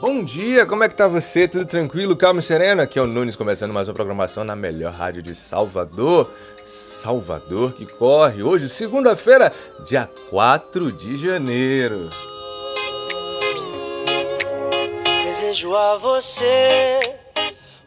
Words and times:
Bom 0.00 0.22
dia, 0.22 0.66
como 0.66 0.84
é 0.84 0.88
que 0.88 0.94
tá 0.94 1.08
você? 1.08 1.48
Tudo 1.48 1.64
tranquilo, 1.64 2.16
calmo 2.16 2.40
e 2.40 2.42
sereno? 2.42 2.82
Aqui 2.82 2.98
é 2.98 3.02
o 3.02 3.06
Nunes 3.06 3.36
começando 3.36 3.72
mais 3.72 3.88
uma 3.88 3.94
programação 3.94 4.44
na 4.44 4.54
melhor 4.54 4.92
rádio 4.92 5.22
de 5.22 5.34
Salvador. 5.34 6.30
Salvador 6.64 7.72
que 7.72 7.86
corre. 7.86 8.42
Hoje, 8.42 8.68
segunda-feira, 8.68 9.52
dia 9.86 10.08
4 10.30 10.92
de 10.92 11.16
janeiro. 11.16 12.10
Desejo 15.24 15.74
a 15.74 15.96
você 15.96 17.00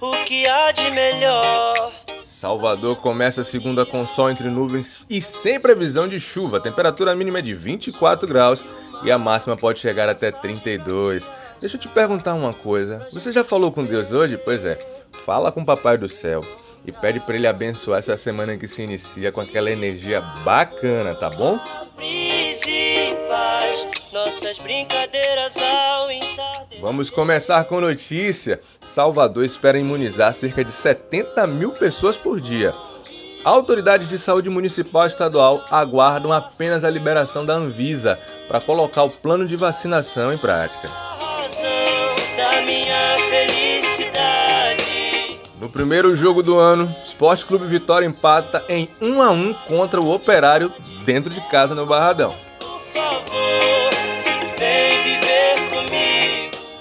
o 0.01 0.11
que 0.25 0.47
há 0.47 0.71
de 0.71 0.89
melhor. 0.91 1.91
Salvador 2.23 2.97
começa 2.97 3.41
a 3.41 3.43
segunda 3.43 3.85
com 3.85 4.05
sol 4.05 4.29
entre 4.29 4.49
nuvens 4.49 5.01
e 5.09 5.21
sem 5.21 5.59
previsão 5.59 6.07
de 6.07 6.19
chuva. 6.19 6.57
A 6.57 6.61
temperatura 6.61 7.15
mínima 7.15 7.39
é 7.39 7.41
de 7.41 7.55
24 7.55 8.27
graus 8.27 8.63
e 9.03 9.11
a 9.11 9.17
máxima 9.17 9.55
pode 9.55 9.79
chegar 9.79 10.09
até 10.09 10.31
32. 10.31 11.29
Deixa 11.59 11.75
eu 11.75 11.81
te 11.81 11.87
perguntar 11.87 12.35
uma 12.35 12.53
coisa. 12.53 13.07
Você 13.11 13.31
já 13.31 13.43
falou 13.43 13.71
com 13.71 13.83
Deus 13.83 14.13
hoje? 14.13 14.37
Pois 14.37 14.63
é. 14.63 14.77
Fala 15.25 15.51
com 15.51 15.61
o 15.61 15.65
Papai 15.65 15.97
do 15.97 16.07
Céu 16.07 16.43
e 16.85 16.91
pede 16.91 17.19
para 17.19 17.35
ele 17.35 17.47
abençoar 17.47 17.99
essa 17.99 18.15
semana 18.15 18.57
que 18.57 18.67
se 18.67 18.83
inicia 18.83 19.31
com 19.31 19.41
aquela 19.41 19.71
energia 19.71 20.21
bacana, 20.21 21.15
tá 21.15 21.29
bom? 21.29 21.59
Vamos 26.79 27.09
começar 27.09 27.63
com 27.65 27.81
notícia. 27.81 28.61
Salvador 28.81 29.43
espera 29.43 29.79
imunizar 29.79 30.33
cerca 30.33 30.63
de 30.63 30.71
70 30.71 31.45
mil 31.47 31.71
pessoas 31.71 32.15
por 32.15 32.39
dia. 32.39 32.73
Autoridades 33.43 34.07
de 34.07 34.17
saúde 34.17 34.49
municipal 34.49 35.05
e 35.05 35.07
estadual 35.07 35.65
aguardam 35.71 36.31
apenas 36.31 36.83
a 36.83 36.89
liberação 36.89 37.45
da 37.45 37.53
Anvisa 37.53 38.19
para 38.47 38.61
colocar 38.61 39.03
o 39.03 39.09
plano 39.09 39.47
de 39.47 39.55
vacinação 39.55 40.33
em 40.33 40.37
prática. 40.37 41.06
No 45.59 45.69
primeiro 45.69 46.15
jogo 46.15 46.43
do 46.43 46.57
ano, 46.57 46.93
Esporte 47.03 47.45
Clube 47.45 47.65
Vitória 47.65 48.05
empata 48.05 48.63
em 48.69 48.89
1 49.01 49.21
a 49.21 49.31
1 49.31 49.53
contra 49.67 49.99
o 49.99 50.13
Operário 50.13 50.71
dentro 51.05 51.33
de 51.33 51.41
casa 51.49 51.73
no 51.73 51.85
Barradão. 51.85 52.33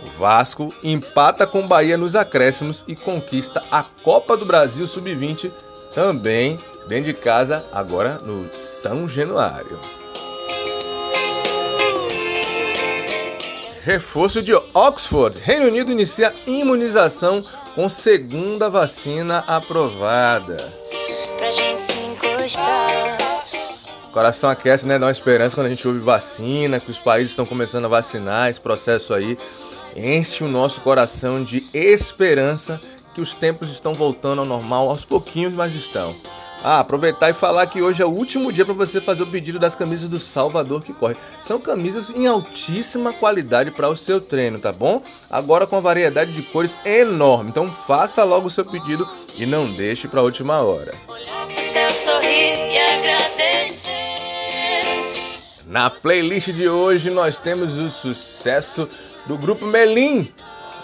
O 0.04 0.18
Vasco 0.18 0.74
empata 0.82 1.46
com 1.46 1.66
Bahia 1.66 1.96
nos 1.96 2.16
acréscimos 2.16 2.84
e 2.86 2.94
conquista 2.94 3.62
a 3.70 3.82
Copa 3.82 4.36
do 4.36 4.44
Brasil 4.44 4.86
Sub-20 4.86 5.50
também 5.94 6.58
dentro 6.86 7.04
de 7.04 7.14
casa, 7.14 7.64
agora 7.72 8.18
no 8.22 8.48
São 8.62 9.08
Januário. 9.08 9.78
Reforço 13.86 14.42
de 14.42 14.52
Oxford. 14.74 15.38
Reino 15.38 15.68
Unido 15.68 15.92
inicia 15.92 16.34
imunização 16.44 17.40
com 17.72 17.88
segunda 17.88 18.68
vacina 18.68 19.44
aprovada. 19.46 20.56
Pra 21.38 21.52
gente 21.52 21.84
se 21.84 21.96
encostar. 22.00 23.16
Coração 24.10 24.50
aquece, 24.50 24.88
né? 24.88 24.98
Dá 24.98 25.06
uma 25.06 25.12
esperança 25.12 25.54
quando 25.54 25.68
a 25.68 25.70
gente 25.70 25.86
ouve 25.86 26.00
vacina, 26.00 26.80
que 26.80 26.90
os 26.90 26.98
países 26.98 27.30
estão 27.30 27.46
começando 27.46 27.84
a 27.84 27.88
vacinar, 27.88 28.50
esse 28.50 28.60
processo 28.60 29.14
aí 29.14 29.38
enche 29.94 30.42
o 30.42 30.48
nosso 30.48 30.80
coração 30.80 31.44
de 31.44 31.64
esperança 31.72 32.80
que 33.14 33.20
os 33.20 33.34
tempos 33.34 33.70
estão 33.70 33.94
voltando 33.94 34.40
ao 34.40 34.46
normal, 34.46 34.88
aos 34.88 35.04
pouquinhos, 35.04 35.52
mas 35.52 35.72
estão. 35.76 36.12
Ah, 36.64 36.80
aproveitar 36.80 37.30
e 37.30 37.34
falar 37.34 37.66
que 37.66 37.80
hoje 37.80 38.02
é 38.02 38.06
o 38.06 38.10
último 38.10 38.52
dia 38.52 38.64
para 38.64 38.74
você 38.74 39.00
fazer 39.00 39.22
o 39.22 39.26
pedido 39.26 39.58
das 39.58 39.74
camisas 39.74 40.08
do 40.08 40.18
Salvador 40.18 40.82
que 40.82 40.92
corre. 40.92 41.16
São 41.40 41.60
camisas 41.60 42.10
em 42.10 42.26
altíssima 42.26 43.12
qualidade 43.12 43.70
para 43.70 43.88
o 43.88 43.96
seu 43.96 44.20
treino, 44.20 44.58
tá 44.58 44.72
bom? 44.72 45.02
Agora 45.30 45.66
com 45.66 45.76
a 45.76 45.80
variedade 45.80 46.32
de 46.32 46.42
cores 46.42 46.76
enorme. 46.84 47.50
Então 47.50 47.70
faça 47.70 48.24
logo 48.24 48.48
o 48.48 48.50
seu 48.50 48.64
pedido 48.64 49.08
e 49.36 49.46
não 49.46 49.72
deixe 49.72 50.08
para 50.08 50.20
a 50.20 50.24
última 50.24 50.60
hora. 50.60 50.94
Na 55.66 55.90
playlist 55.90 56.48
de 56.50 56.68
hoje 56.68 57.10
nós 57.10 57.36
temos 57.36 57.78
o 57.78 57.90
sucesso 57.90 58.88
do 59.26 59.36
grupo 59.36 59.66
Melim, 59.66 60.32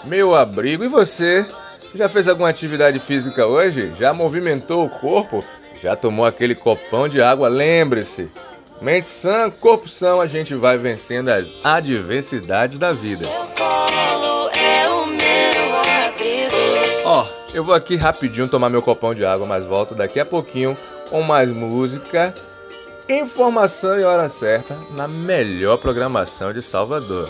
Meu 0.03 0.35
Abrigo. 0.35 0.83
E 0.83 0.87
você? 0.87 1.45
Já 1.95 2.09
fez 2.09 2.27
alguma 2.27 2.49
atividade 2.49 2.99
física 2.99 3.45
hoje? 3.45 3.93
Já 3.99 4.13
movimentou 4.13 4.85
o 4.85 4.89
corpo? 4.89 5.43
Já 5.83 5.97
tomou 5.97 6.25
aquele 6.25 6.55
copão 6.55 7.09
de 7.09 7.21
água? 7.21 7.49
Lembre-se, 7.49 8.31
mente 8.81 9.09
sã, 9.09 9.51
corpo 9.51 9.85
são, 9.89 10.21
a 10.21 10.25
gente 10.25 10.55
vai 10.55 10.77
vencendo 10.77 11.27
as 11.27 11.53
adversidades 11.61 12.79
da 12.79 12.93
vida. 12.93 13.27
É 13.27 14.87
Ó, 17.03 17.25
oh, 17.25 17.27
eu 17.53 17.65
vou 17.65 17.75
aqui 17.75 17.97
rapidinho 17.97 18.47
tomar 18.47 18.69
meu 18.69 18.81
copão 18.81 19.13
de 19.13 19.25
água, 19.25 19.45
mas 19.45 19.65
volto 19.65 19.93
daqui 19.93 20.21
a 20.21 20.25
pouquinho 20.25 20.77
com 21.09 21.21
mais 21.21 21.51
música, 21.51 22.33
informação 23.09 23.99
e 23.99 24.05
hora 24.05 24.29
certa 24.29 24.77
na 24.95 25.05
melhor 25.05 25.75
programação 25.79 26.53
de 26.53 26.61
Salvador. 26.61 27.27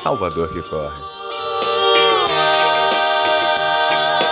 Salvador 0.00 0.52
que 0.52 0.62
corre. 0.62 1.23